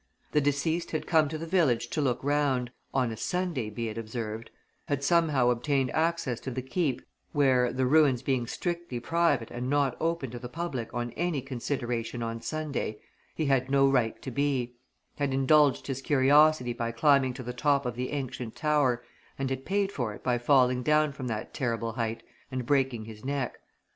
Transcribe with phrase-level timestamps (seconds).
[0.31, 3.99] The deceased had come to the village to look round on a Sunday be it
[3.99, 4.49] observed
[4.87, 9.95] had somehow obtained access to the Keep, where, the ruins being strictly private and not
[9.99, 12.97] open to the public on any consideration on Sunday,
[13.35, 14.73] he had no right to be;
[15.19, 19.03] had indulged his curiosity by climbing to the top of the ancient tower
[19.37, 23.23] and had paid for it by falling down from that terrible height and breaking his
[23.23, 23.59] neck.